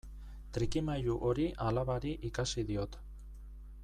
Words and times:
Trikimailu 0.55 1.17
hori 1.27 1.45
alabari 1.67 2.15
ikasi 2.31 2.65
diot. 2.71 2.99